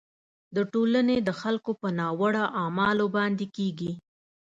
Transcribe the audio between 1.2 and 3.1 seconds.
د خلکو په ناوړه اعمالو